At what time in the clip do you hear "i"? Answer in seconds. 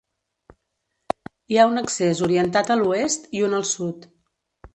3.41-3.45